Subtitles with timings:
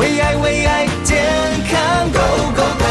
[0.00, 1.20] 为爱为爱健
[1.68, 2.18] 康 Go
[2.56, 2.86] Go Go！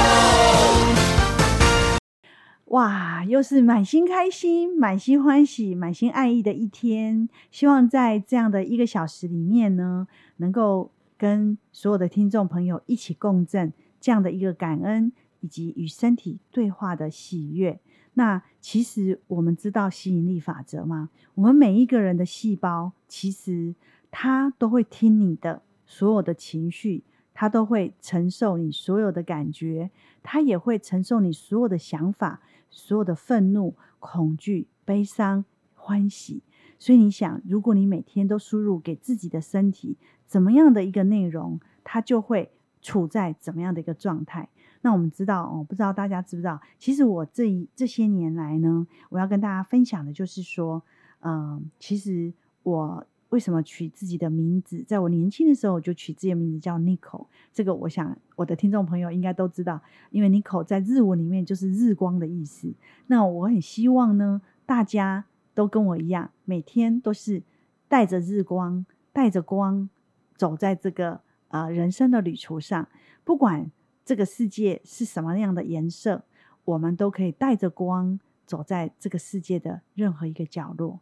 [2.76, 7.28] 哇，又是满心开心、满心欢喜、满心爱意的一天。
[7.50, 17.80] 希望在这样的一个小时里面呢，能够跟所有的听众朋友一起共振这样的一个感恩，以及与身体对话的喜悦。
[18.14, 21.10] 那其实我们知道吸引力法则吗？
[21.34, 23.74] 我们每一个人的细胞，其实
[24.12, 27.04] 它都会听你的所有的情绪，
[27.34, 29.90] 它都会承受你所有的感觉，
[30.22, 35.44] 它也会承受你所有的想法、所有的愤怒、恐惧、悲伤、
[35.74, 36.44] 欢喜。
[36.78, 42.52] 所以你想，如果你每天都输入给自己的身体怎么样的一个内容，它就会
[42.82, 44.48] 处在怎么样的一个状态。
[44.82, 46.62] 那我们知道哦，不知道大家知不知道？
[46.78, 50.82] 其实我这一这些年来呢，我要跟大家分享的就是说，
[51.22, 52.32] 嗯、其实
[52.64, 57.28] 我为什么取自己的名字，在我年轻的时候我就取自己的名字叫 Nicole。
[57.54, 62.74] 这个我想我的听众朋友应该都知道，因为 Nicole 在日文里面就是日光的意思。
[63.08, 67.44] 那我很希望呢，大家都跟我一样，每天都是
[67.88, 69.90] 带着日光，带着光
[70.36, 72.88] 走在这个、呃、人生的旅途上，
[73.24, 73.72] 不管。
[74.06, 76.24] 这个世界是什么样的颜色，
[76.66, 81.00] 我们都可以带着光走在这个世界的任何一个角落。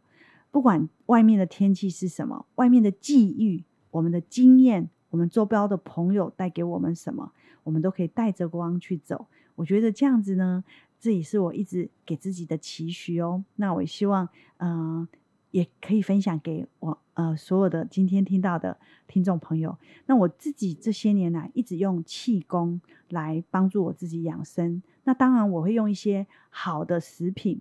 [0.50, 7.32] 不管外面的天气是什么，外面的际遇、我们的经验、我们周边的朋友带给我们什么，
[7.64, 9.26] 我们都可以带着光去走。
[9.54, 10.64] 我觉得这样子呢，
[10.98, 13.44] 这也是我一直给自己的期许哦。
[13.56, 15.06] 那我也希望，嗯、
[15.50, 19.76] 也可以分享给我呃所有的今天听到的听众朋友。
[20.06, 24.82] 那我自己这些年来一直用气功来帮助我自己养生。
[25.04, 27.60] 那当然我会用一些好的食品，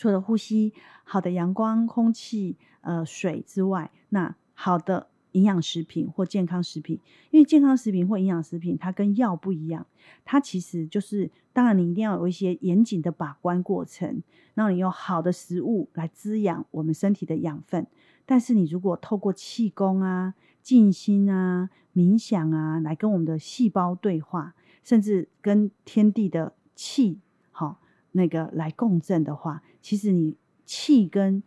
[0.00, 0.72] 除了呼吸
[1.04, 5.08] 好的阳光、空气、呃水之外，那好的。
[5.32, 6.98] 营养食品或健康食品，
[7.30, 9.86] 因为健康食品或营养食品，它跟药不一样，
[10.24, 17.86] 它其实就是，当然你一定要有一些严谨的把关过程，然后你用好的食物来滋养我们身体的养分。
[18.26, 27.20] 但是你如果透过气功啊、静心啊、冥想啊，来跟我们的细胞对话，甚至跟天地的气，
[27.52, 27.78] 好
[28.10, 31.42] 那个来共振的话，其实你气跟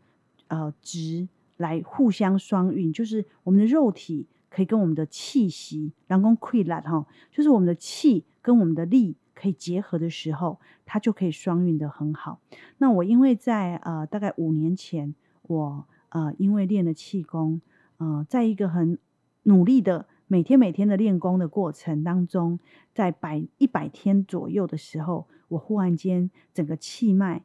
[0.47, 1.27] 呃质。
[1.57, 12.41] 来互相双运，就是我们的肉体可以跟我们的气息，然后溃烂哈，就是我们的气跟我们的力可以结合的时候，它就可以双运得很好。
[12.79, 15.13] 那我因为在呃大概五年前，
[15.43, 17.61] 我呃因为练了气功，
[17.97, 18.97] 呃，在一个很
[19.43, 22.59] 努力的每天每天的练功的过程当中，
[22.93, 27.43] 在百一百天左右的时候，我忽然间整个气脉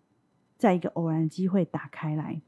[0.59, 2.43] 在一个偶然机会打开来。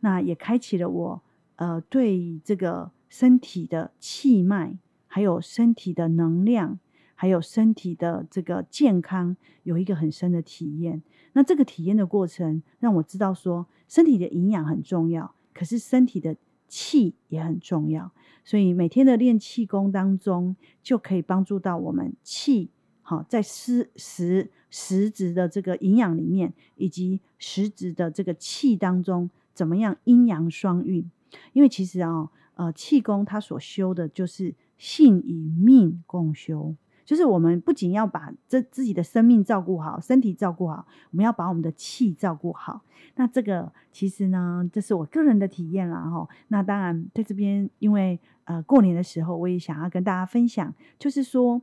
[0.00, 1.22] 那也开启了我，
[1.56, 4.76] 呃，对这个身体的气脉，
[5.06, 6.78] 还有身体的能量，
[7.14, 11.02] 还有身体的这个健康，有一个很深的体验。
[11.32, 16.36] 那这个体验的过程，让我知道说，身体的营养很重要，可是身体的
[16.68, 18.12] 气也很重要。
[18.44, 22.70] 所以每天的练气功当中，就可以帮助到我们气，
[23.00, 29.30] 好，在实实实质的这个营养里面，以及实质的这个气当中。
[29.54, 31.08] 怎么样阴阳双运？
[31.52, 36.74] 因为其实啊、哦，呃，气功它所修的就是性与命共修，
[37.04, 42.80] 就是我们不仅要把这自己的生命照顾好，身体照顾好，我们要把我们的气照顾好。
[43.14, 46.28] 那这个其实呢，这是我个人的体验啦哈。
[46.48, 51.62] 那当然在这边，因为呃过年的时候，我也想要跟大家分享，就是说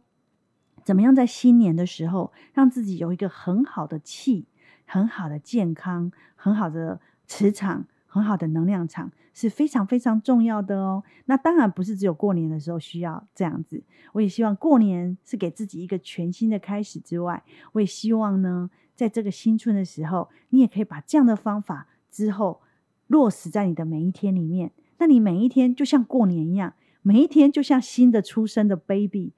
[0.84, 4.46] 怎么样在新年的时候，让自己有一个很好的气，
[4.86, 7.00] 很好的健康，很好的。
[7.28, 11.02] 磁场很好的能量场是非常非常重要的哦。
[11.28, 13.82] 那当然不是只有过年的时候需要这样子。
[14.12, 22.60] 我也希望过年是给自己一个全新的开始之外，我也希望呢，在这个新春的时候，你也可以把这样的方法之后
[23.08, 24.74] 落实在你的每一天里面。
[24.98, 29.32] 那你每一天就像过年一样，每一天就像新的出生的 baby，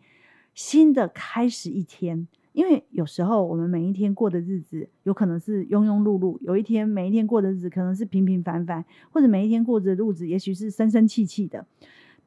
[0.54, 2.28] 新的开始一天。
[2.54, 11.66] 因为有时候我们每一天过的日子有可能是庸庸碌碌，有一天每一天过的日子可能是平平凡凡，或者每一天过的日子也许是生生气气的。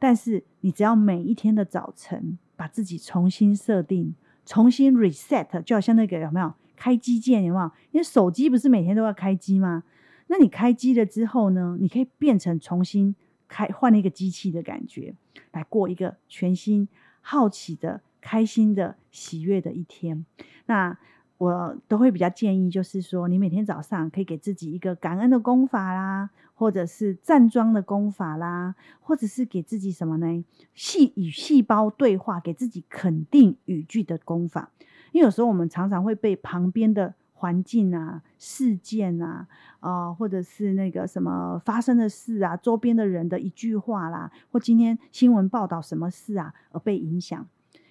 [0.00, 7.70] 但是你只要每一天的早晨把自己重新设定，重新 reset，就好像那个有没有开机键有没有？
[7.92, 9.84] 因为手机不是每天都要开机吗？
[10.26, 13.14] 那你开机了之后呢，你可以变成重新
[13.46, 15.14] 开换了一个机器的感觉，
[15.52, 16.88] 来过一个全新
[17.20, 18.00] 好奇的。
[18.26, 20.26] 开心的、喜悦的一天。
[20.66, 20.98] 那
[21.38, 30.44] 我都会比较建议，就是说，你每天早上可以给自己一个感恩的功法啦，或者是站桩的功法啦，或者是给自己什么呢？
[30.74, 34.72] 细与细胞对话，给自己肯定语句的功法。
[35.12, 39.46] 因为有时候我们常常会被旁边的环境啊、事件啊、
[39.78, 47.46] 啊、或者是那个什么发生的事啊、周边的人的一句话啦，或今天新闻报道什么事啊而被影响。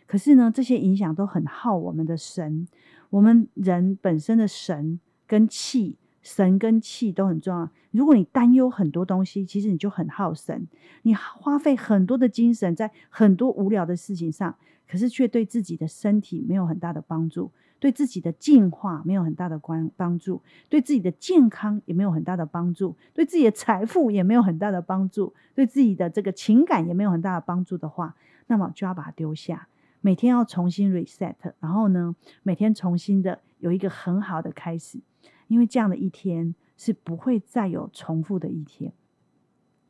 [0.08, 2.68] 可是呢，这些影响都很耗我们的神。
[3.10, 7.70] 我们人本身的神跟气，神跟气都很重要。
[7.92, 10.68] 如果你担忧很多东西，其实你就很耗神，
[11.04, 14.54] 你花费很多的精神在很多无聊的事情上，
[14.90, 28.16] 可是却对自己的身体没有很大的帮助，对自己的进化没有很大的关帮助，对自己的健康也没有很大的帮助，对自己的财富也没有很大的帮助，对自己的这个情感也没有很大的帮助的话，
[28.48, 29.70] 那么就要把它丢下。
[30.06, 35.00] 每天要重新 reset，然后呢，每天重新的有一个很好的开始，
[35.48, 38.94] 因为这样的一天是不会再有重复的一天。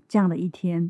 [0.08, 0.90] 这样的一天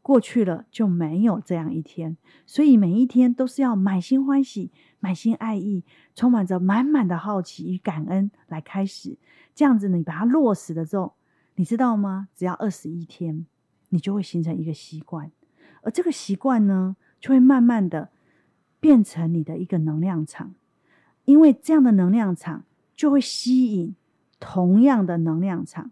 [0.00, 2.16] 过去了就没有这样一天，
[2.46, 5.84] 所以每一天都是要满心欢喜、满心爱意，
[6.14, 9.18] 充满着满满的好奇与感恩来开始。
[9.54, 11.12] 这样子你把它落实了之后，
[11.56, 12.28] 你知道吗？
[12.34, 13.44] 只要二十一天，
[13.90, 15.30] 你就会形成一个习惯，
[15.82, 18.10] 而这个习惯呢，就会慢慢的。
[18.80, 20.54] 变成你的一个能量场，
[21.24, 22.64] 因为这样的能量场
[22.94, 23.94] 就会吸引
[24.38, 25.90] 同样的能量场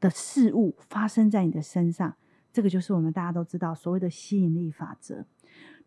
[0.00, 2.14] 的事物发生在你的身上。
[2.52, 5.24] 这个就是我们大家都知道所谓的吸引力法则。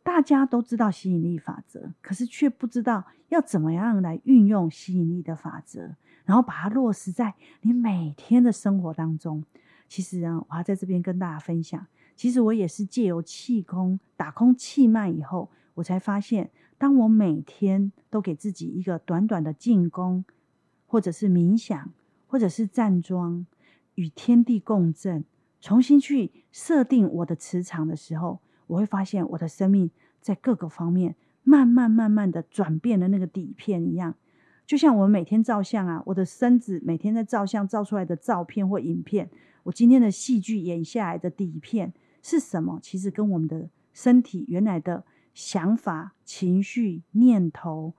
[0.01, 5.95] 大家都知道吸引力法则，可是却不知道要怎么样来运用吸引力的法则，
[6.25, 9.43] 然后把它落实在你每天的生活当中。
[9.87, 15.49] 其实呢，我要在这边跟大家分享，其实我也是借由气功打空气脉以后。
[15.75, 20.25] 我才发现，当我每天都给自己一个短短的进攻，
[20.85, 21.91] 或者是冥想，
[22.27, 23.45] 或者是站桩，
[23.95, 25.23] 与天地共振，
[25.61, 29.89] 重新去设定我的磁场的时候，我会发现我的生命
[30.19, 34.15] 在各个方面慢慢慢慢的转变了那个底片一样。
[34.65, 39.29] 就像我每天照相啊，我的身子每天在照相照出来的照片或影片，
[39.63, 42.79] 我今天的戏剧演下来的底片是什么？
[42.81, 45.03] 其实跟我们的身体原来的。
[45.35, 47.93] 想法、情绪、念头，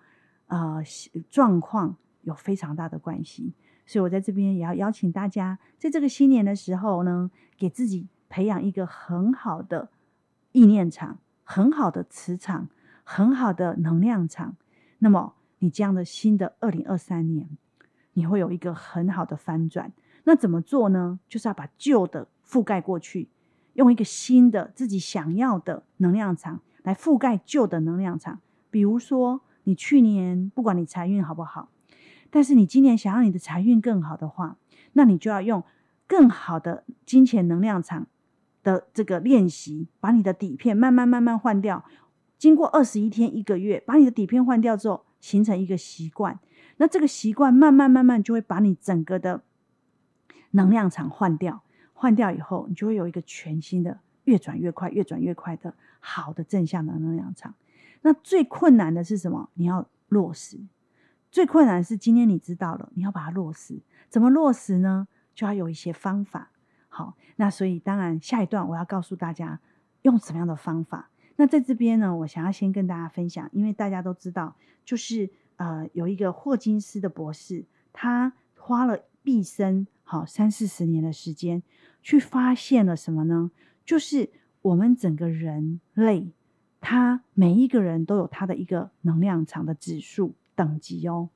[0.47, 0.83] 呃，
[1.31, 3.53] 状况有非常大的关系，
[3.85, 9.91] 所以我在这边也要邀请大家，在这个新年的时候呢，给自己培养一个很好的
[10.53, 12.69] 意念场、很好的磁场、
[13.05, 14.57] 很好的能量场。
[15.01, 17.51] 那么，你这样的新的二零二三年，
[18.15, 19.93] 你会有一个很好的翻转。
[20.25, 21.21] 那怎么做呢？
[21.29, 23.29] 就是要把旧的覆盖过去，
[23.75, 26.63] 用一个新的自己想要的能量场。
[26.87, 28.39] 来覆盖旧的能量场，
[28.71, 31.69] 比如说你去年不管你财运好不好，
[32.31, 34.57] 但是你今年想要你的财运更好的话，
[34.93, 35.65] 那你就要用
[36.07, 38.07] 更好的金钱能量场
[38.63, 41.85] 的这个练习，把你的底片慢慢慢慢换掉。
[42.39, 46.39] 经过二十一天一个月，把你的底片换掉之后，形成一个习惯。
[46.77, 49.43] 那这个习惯慢慢慢慢就会把你整个的
[50.53, 53.99] 能量场换掉，换掉以后，你就会有一个全新的。
[54.25, 55.73] 越转越快，越转越快的
[56.09, 57.53] 好的正向的能量场。
[58.03, 59.51] 那最困难的是什么？
[59.55, 60.61] 你要落实。
[61.33, 63.81] 最困难是今天你知道了，你要把它落实。
[64.09, 65.09] 怎么落实呢？
[65.35, 66.53] 就要有一些方法。
[66.89, 69.59] 好，那所以当然下一段我要告诉大家
[70.03, 71.11] 用什么样的方法。
[71.35, 81.63] 那在这边呢，我想要先跟大家分享，因为大家都知道，就是呃有一个霍金斯的博士，他花了毕生好三四十年的时间，
[82.01, 83.51] 去发现了什么呢？
[83.85, 84.31] 就是
[84.67, 86.33] 我们整个人类，
[86.81, 91.29] 他每一个人都有他的一个能量场的指数等级哦。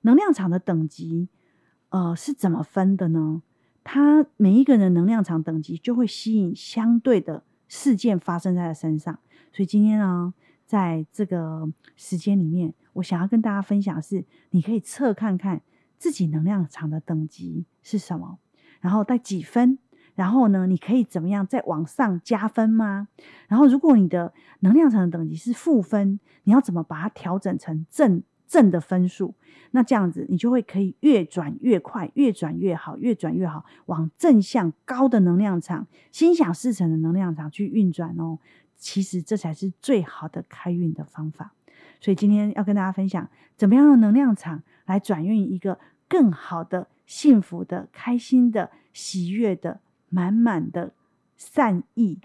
[0.00, 1.28] 能量场的等级，
[1.90, 3.42] 呃，是怎么分的呢？
[3.84, 9.18] 他每一个人能量场等级就会吸引相对的事件发生在他身上。
[9.52, 10.32] 所以今天呢，
[10.64, 15.60] 在这个时间里面，我想要跟大家分享的是，你可以测看看
[15.98, 18.38] 自己能量场的等级是什么，
[18.80, 19.78] 然后带几分。
[20.20, 23.08] 然后呢，你可以怎么样再往上加分吗？
[23.48, 29.34] 然后，如果你的能量场的等级是负分，你要怎么把它调整成正正的分数？
[29.70, 38.38] 那这样子，你就会可以越转越快，越转越好，越转越好，往正向高的能量场、心想事成的能量场去运转哦。
[38.76, 41.54] 其实这才是最好的开运的方法。
[41.98, 49.80] 所以今天要跟大家分享，怎么样用能量场来转运一个更好的、幸福的、开心的、喜悦的。
[50.10, 50.92] 满满的
[51.38, 52.18] 善意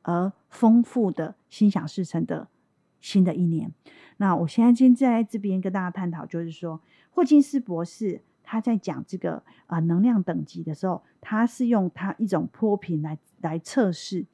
[0.00, 2.48] 而丰富的心想事成的
[3.00, 3.70] 新的一年。
[4.16, 6.80] 那我现在先在这边跟大家探讨，就是说
[7.10, 14.26] 霍金斯博士他在讲这个啊、呃、能量等级的时候，他是用他一种波频来来测试。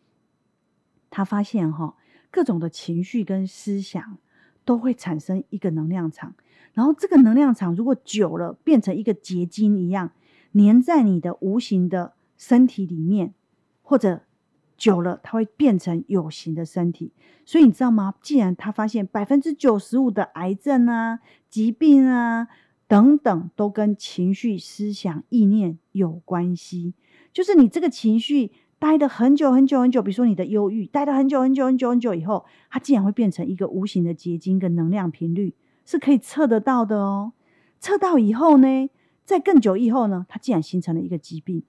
[1.11, 1.97] 他发现哈，
[2.31, 4.19] 各种的情绪跟思想
[4.65, 6.35] 都会产生一个能量场，
[6.75, 10.11] 然后这个能量场如果久了变成一个结晶一样，
[10.53, 13.35] 粘在你的无形的身体里面，
[13.83, 14.23] 或者。
[14.81, 17.11] 久了，它会变成有形的身体。
[17.45, 18.15] 所以你知道吗？
[18.23, 21.19] 既然他发现百分之九十五的癌症啊、
[21.51, 22.47] 疾病啊
[22.87, 26.95] 等等，都跟情绪、思想、意念有关系，
[27.33, 37.33] 就是你这个情绪待得很久很久很久，比如说你的忧郁，待得很久很久很久很久以后，它竟然会变成一个无形的结晶跟能量频率，是可以测得到的哦。
[37.81, 38.89] 测到以后呢，
[39.25, 41.65] 在更久以后呢，它竟然形成了一个疾病。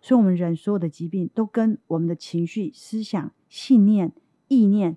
[0.00, 4.12] 所以，我们人所有的疾病都跟我们的情绪、思想、信念、
[4.48, 4.96] 意念、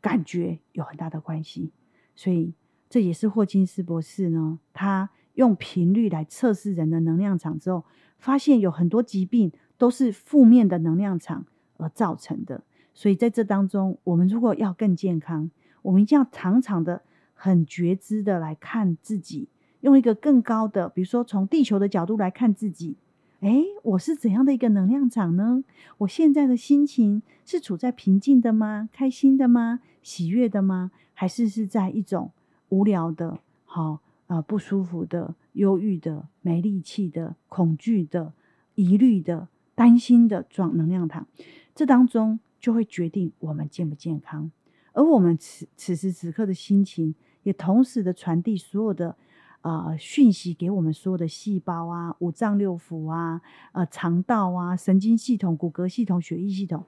[0.00, 1.72] 感觉有很大的关系。
[2.14, 2.54] 所以，
[2.90, 7.84] 这也是霍金斯博士呢，他用频率来测试人的能量场之后，
[8.18, 11.46] 发现有很多疾病都是负面的能量场
[11.78, 12.64] 而造成的。
[12.92, 19.48] 所以，在这当中，我们如果要更健康，我们一定要常常的、很觉知的来看自己，
[19.80, 22.96] 用一个更高的，比如说从地球的角度来看自己。
[23.42, 25.64] 诶，我是怎样的一个能量场呢？
[25.98, 28.88] 我现在的心情是处在平静的吗？
[28.92, 29.80] 开心的吗？
[30.00, 30.92] 喜悦的吗？
[31.12, 32.30] 还是是在一种
[32.68, 38.32] 无聊的、好啊、不舒服的、忧郁的、没力气的、恐惧的、
[38.76, 41.26] 疑虑的、担心的状能量场？
[41.74, 44.52] 这当中就会决定我们健不健康，
[44.92, 49.16] 而我们此此时此刻的心情，也同时的传递所有的。
[49.62, 53.40] 呃，讯息给我们所有的细胞啊，五脏六腑啊，
[53.70, 56.84] 呃，肠道啊，神经系统、骨骼系统、血液系统、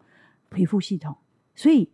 [0.51, 1.17] 皮肤系统，
[1.55, 1.89] 所以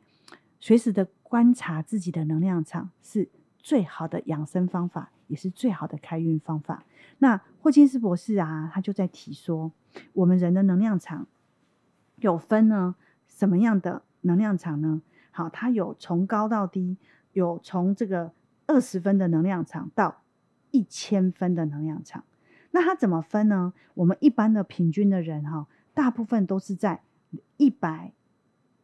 [0.58, 6.84] 随时的观察自己的能量场是最好的养生方法，也是最好的开运方法。
[7.18, 9.70] 那霍金斯博士啊，他就在提说，
[10.14, 11.26] 我们人的能量场
[12.16, 12.94] 有分呢，
[13.28, 15.02] 什么样的能量场呢？
[15.30, 16.96] 好，它有从高到低，
[17.34, 18.32] 有从这个
[18.66, 20.19] 二十分的能量场到。
[20.70, 22.24] 一千分的能量场，
[22.70, 23.72] 那它怎么分呢？
[23.94, 27.02] 我们一般的平均的人哈，大部分都是在
[27.56, 28.12] 一百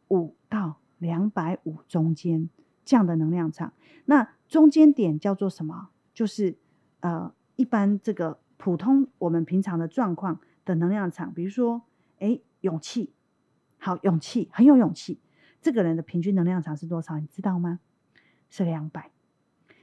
[0.09, 2.49] 五到两百五中间
[2.83, 3.73] 这样的能量场。
[4.05, 5.89] 那中间点叫做什么？
[6.13, 6.57] 就是
[6.99, 11.83] 呃，一般这个普通我们平常的状况的能量场，比如说，
[12.19, 13.13] 诶，勇气，
[13.77, 15.19] 好，勇气，很有勇气，
[15.61, 17.19] 这个人的平均能量场是多少？
[17.19, 17.79] 你知道吗？
[18.49, 19.11] 是两百，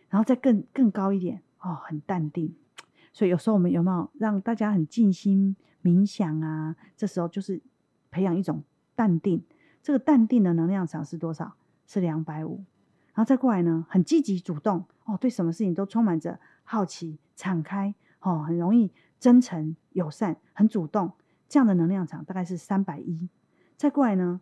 [0.09, 1.43] 然后再更更高一点。
[1.65, 2.55] 哦，很淡定，
[3.15, 6.77] 所以有时候我们有没有让大家很静心冥想啊？
[6.95, 7.63] 这时候就是
[8.11, 8.63] 培养一种
[8.95, 9.43] 淡定。
[9.83, 11.55] 这个淡定的能量场是多少？
[11.87, 12.65] 是两百五。
[13.15, 21.13] 然后再过来呢，很积极主动哦，对什么事情都充满着好奇、敞开哦，很容易真诚、友善、很主动。
[21.49, 23.29] 这样的能量场大概是三百一。
[23.77, 24.41] 再过来呢，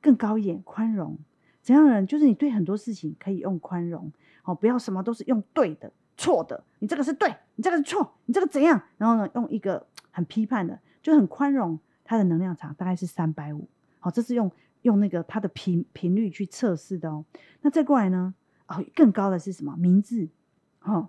[0.00, 1.18] 更高一点，宽容。
[1.60, 2.06] 怎样的人？
[2.06, 4.10] 就是你对很多事情可以用宽容
[4.44, 5.92] 哦，不要什么都是用对的。
[6.22, 8.80] 错的，你这个是对，你这个是错，你这个怎样？
[8.96, 13.68] 然后呢，用一个很批判的，就很宽容，它的能量场大概是三百五。
[13.98, 14.48] 好，这是用
[14.82, 17.24] 用那个它的频频率去测试的哦。
[17.62, 18.34] 那再过来呢？
[18.68, 19.74] 哦，更高的是什么？
[19.76, 20.28] 名字，
[20.82, 21.08] 哦，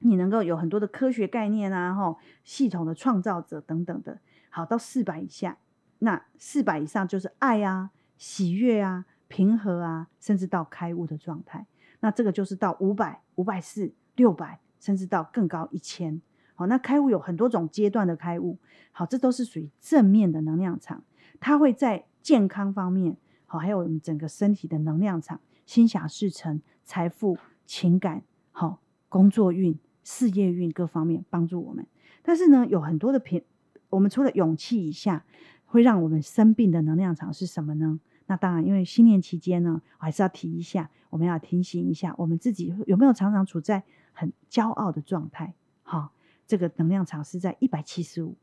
[0.00, 4.18] 你能够有很多的科学概念啊，哈，系统的创造者等等的。
[4.50, 5.56] 好，到四百以下，
[6.00, 11.66] 那四百以上就是爱啊、喜悦啊、平和啊，甚至到开悟的状态。
[12.00, 13.94] 那这个就是到五百、五百四。
[14.18, 16.20] 六百，甚至到更高一千，
[16.56, 18.58] 好，那开悟有很多种阶段的开悟，
[18.90, 21.04] 好，这都是属于正面的能量场，
[21.38, 31.86] 它会在健康方面，好，还有我们整个身体的能量场，心想事成、财富、情感，好，工作运、事业运各方面帮助我们。
[32.22, 33.42] 但是呢，有很多的平，
[33.88, 35.24] 我们除了勇气以下，
[35.64, 38.00] 会让我们生病的能量场是什么呢？
[38.26, 43.84] 那当然，因为新年期间呢，我还是要提一下，我们要提醒一下我们自己有没有常常处在。
[44.18, 46.10] 很骄傲的状态，好，
[46.48, 48.36] 这个能量场是在一百七十五。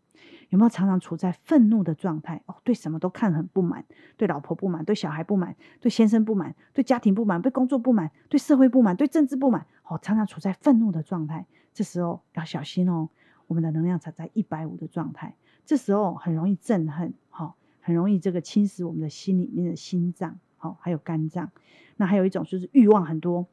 [0.48, 2.42] 有没有常常处在愤怒的状态？
[2.46, 3.84] 哦，对什么都看很不满，
[4.16, 9.68] 对老婆不满，对小孩不满，对先生不满，对家庭不满，对工作不满，对社会不满，对政治不满。
[9.84, 13.10] 哦，常常处在愤怒的状态，这时候要小心哦。
[13.48, 21.52] 我们的能量场在一百五的状态，这时候很容易憎恨，好，很容易这个侵蚀我们的心里面的心脏，好，还有肝脏。
[21.98, 23.46] 那还有一种就是欲望很多。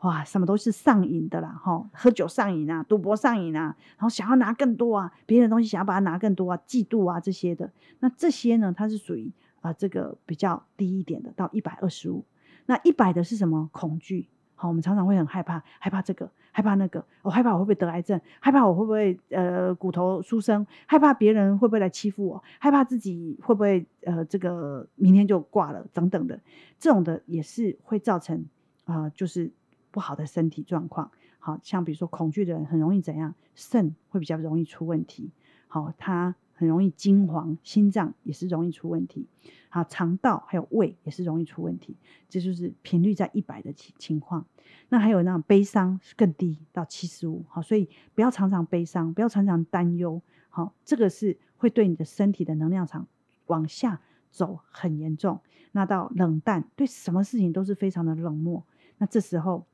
[0.00, 12.24] 哇，什么都是上瘾的啦，哈，喝酒上瘾啊，赌博上瘾啊，然后想要拿更多啊，别人的东西想要把它拿更多啊，嫉妒啊这些的，那这些呢，它是属于啊、呃、这个比较低一点的，到一百二十五。
[12.66, 13.68] 那一百的是什么？
[13.72, 14.28] 恐惧。
[14.54, 17.04] 好，我们常常会很害怕，害怕这个，害怕那个。
[17.22, 18.18] 我、害怕我会不会得癌症？
[18.40, 20.66] 害怕我会不会呃骨头疏松？
[20.86, 22.42] 害怕别人会不会来欺负我？
[22.58, 25.86] 害怕自己会不会呃这个明天就挂了？
[25.92, 26.40] 等等的，
[26.78, 28.46] 这种的也是会造成
[28.84, 29.50] 啊、就是
[29.96, 31.10] 不好的身体状况。
[31.38, 33.34] 好像比如说恐惧的人很容易怎样？
[33.54, 35.30] 肾会比较容易出问题。
[35.66, 36.34] 好，他。
[36.58, 39.26] 很容易惊慌，心脏也是容易出问题，
[39.68, 41.94] 好，肠道还有胃也是容易出问题，
[42.30, 44.46] 这就是频率在一百的情情况。
[44.88, 53.06] 那还有那种悲伤更低到七十五，好，所以不要常常悲伤，不要常常担忧，好，这个是会对你的身体的能量场
[53.48, 54.00] 往下
[54.30, 55.38] 走很严重。
[55.72, 58.64] 那到冷淡，对什么事情都是非常的冷漠，
[58.96, 59.66] 那这时候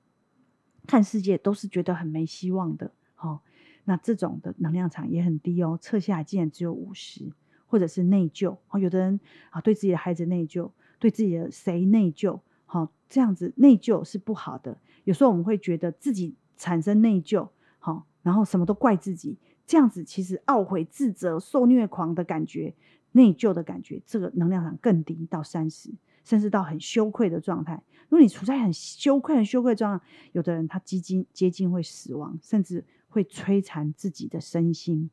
[0.86, 3.42] 看世界都是觉得很没希望的，好。
[3.84, 7.32] 那这种的能量场也很低哦，测下来竟然只有五十，
[7.66, 8.78] 或者是内疚哦。
[8.78, 9.18] 有的人
[9.50, 10.70] 啊，对自己的孩子内疚，
[11.00, 14.78] 对自己的谁内疚，好，这样子内疚是不好的。
[15.02, 17.48] 有时候我们会觉得自己产生内疚，
[17.80, 19.36] 好，然后什么都怪自己，
[19.66, 22.72] 这样子其实懊悔、自责、受虐狂的感觉，
[23.10, 25.90] 内疚的感觉，这个能量场更低到三十，
[26.22, 27.82] 甚至到很羞愧的状态。
[28.12, 32.84] 如果你处在很羞愧、很羞愧的状态，有的人他接近接近会死亡，甚至。
[33.12, 35.10] 会摧残自己的身心，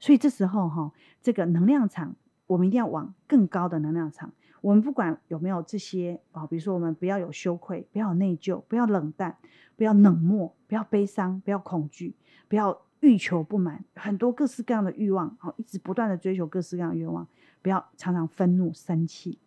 [0.00, 0.90] 所以这时候哈，
[1.20, 2.16] 这个能量场，
[2.46, 4.32] 我们一定要往更高的能量场。
[4.62, 9.36] 我们不管有没有这些啊，比如说我们不要有羞愧，不要有内疚，不要冷淡，
[9.76, 12.14] 不要冷漠，不要悲伤，不要恐惧，
[12.48, 17.28] 不要欲求不满，很多各式各样的欲望，好，一直不断的追求各式各样的愿望，
[17.60, 19.38] 不要常常愤怒生气，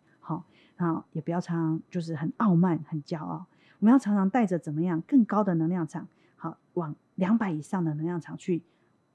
[0.76, 3.46] 然后也不要常常就是很傲慢很骄傲，
[3.78, 6.06] 我们要常常带着怎么样更高的能量场。
[6.36, 8.62] 好，往两百以上的能量场去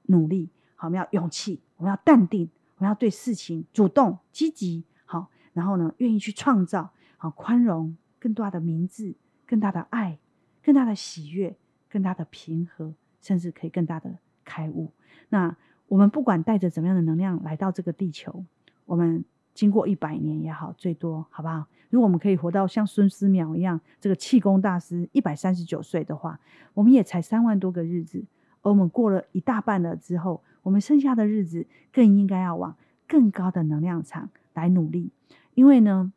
[0.06, 0.48] 努力。
[0.74, 4.82] 好，我们要勇气，我们要淡定，我们要对事情主动积极。
[5.04, 9.14] 好，然后呢，愿意去创造，好，宽容，更大的明智，
[9.46, 10.18] 更大的爱，
[10.64, 11.56] 更大的喜悦，
[11.88, 14.90] 更大的平和，甚至可以更大的开悟。
[15.28, 18.44] 那我们不管带着怎么样的能量来到这个地球，
[18.86, 19.24] 我们。
[19.54, 21.66] 经过一百年也好，最多好不好？
[21.90, 26.40] 如果我们可以活到像孙思邈一样，这个气功大师一百三十九岁的话，
[26.72, 28.24] 我们也才三万多个日子。
[28.62, 32.74] 而我们过了一大半了之后，我们剩下的日子更应该要往
[33.06, 35.10] 更高的能量场来努力。
[35.54, 36.12] 因为呢，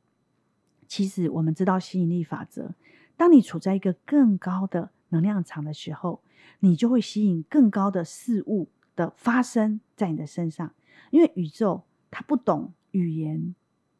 [0.88, 2.74] 其实我们知道吸引力法则，
[3.17, 6.21] 当你处在一个更高的能量场的时候，
[6.60, 10.71] 你就会吸引更高的事物的发生在你的身上。
[11.10, 12.71] 因为宇宙它不懂。
[12.95, 13.53] 语言，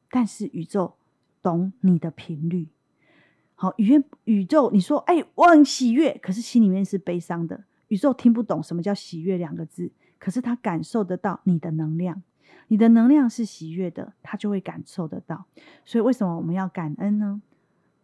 [0.10, 0.96] 但是宇宙
[1.42, 2.70] 懂你的频率。
[3.56, 7.66] 好，语言宇宙，你说，哎，我很喜悦，可是心里面是悲伤的。
[7.90, 12.24] 宇宙听不懂什么叫喜悦两个字，可是他感受得到你的能量，
[12.70, 15.46] 你的能量是喜悦的，他就会感受得到。
[15.84, 17.42] 所以，为什么我们要感恩呢？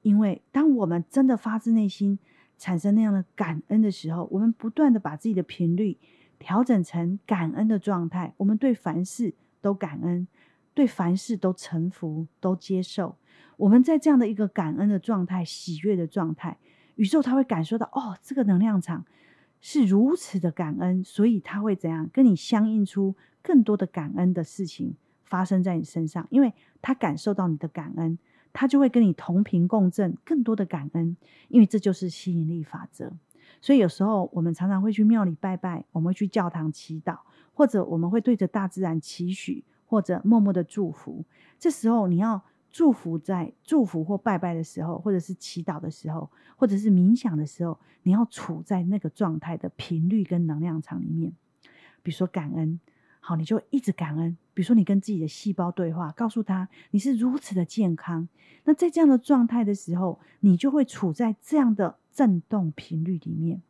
[0.02, 2.20] 因为当我们真的发自内心
[2.58, 5.98] 产生那样的感恩的时候，我们不断的把自己的频率
[6.38, 10.28] 调整成感恩的状态，我们对凡事都感恩。
[10.74, 13.18] 对凡事都臣服，都接受。
[13.58, 16.58] 我们在这样的一个感恩的状态、喜悦的状态，
[16.96, 19.06] 宇宙它会感受到哦，这个能量场
[19.60, 28.18] 是如此的感恩，所以它会怎样跟你相应出更多的感恩的事情发生在你身上，因为它感受到你的感恩，
[28.52, 31.16] 它就会跟你同频共振更多的感恩，
[31.50, 33.12] 因为这就是吸引力法则。
[33.62, 37.20] 所以有时候我们常常会去庙里拜拜，我们会去教堂祈祷，
[37.54, 39.64] 或者我们会对着大自然祈许。
[39.92, 41.26] 或者默默的祝福，
[41.60, 51.34] 这时候你要祝福，在祝福或拜拜的时候，或者是祈祷的时候，或者是冥想的时候，你要处在那个状态的频率跟能量场里面。
[52.02, 52.80] 比如说感恩，
[53.20, 54.38] 好，你就一直感恩。
[54.54, 58.30] 比如说你跟自己的细胞对话，告诉他你是如此的健康。
[58.64, 63.62] 那在这样的状态的时候，你就会处在这样的振动频率里面。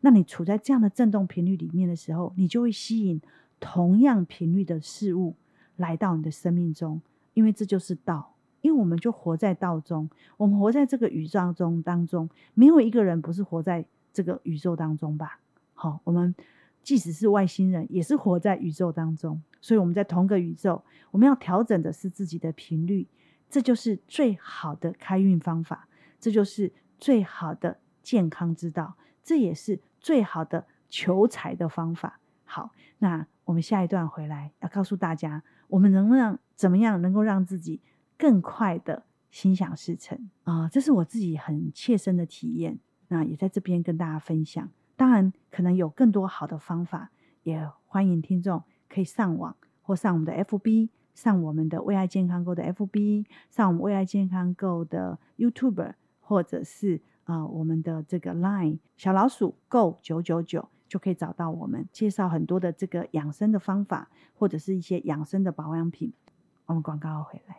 [0.00, 3.20] 那你处在这样的振动频率里面的时候，你就会吸引
[3.60, 5.36] 同样频率的事物。
[5.78, 7.00] 来到你的生命中，
[7.34, 15.40] 因为这就是道，因为我们就活在道中，我们活在这个宇宙中当中，没有一个人不是活在这个宇宙当中吧？
[15.74, 16.34] 好，我们
[16.82, 23.06] 即使是外星人，也是活在宇宙当中，所以我们在同个宇宙，我们要调整的是自己的频率，
[23.48, 25.88] 这就是最好的开运方法，
[26.18, 32.18] 这就是最好的健康之道，这也是最好的求财的方法。
[32.44, 35.42] 好，那我们下一段回来要告诉大家。
[35.68, 37.80] 我们能不能怎么样能够让自己
[38.18, 40.64] 更快的心想事成啊？
[40.64, 44.68] 呃，这是我自己很切身的体验，那也在这边跟大家分享。
[44.96, 47.10] 当然，可能有更多好的方法，
[47.42, 66.12] 也欢迎听众可以上网或上我们的 FB，上我们的为爱健康 Go 的 FB，上我们为爱健康 Go 的 YouTube，或者是啊、我们的这个 Line 小老鼠 Go 九九九，就可以找到我们，介绍很多的这个养生的方法，或者是一些养生的保养品。
[66.66, 67.58] 我们广告回来，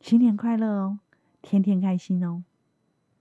[0.00, 0.98] 新年快乐哦，
[1.42, 2.42] 天天开心哦。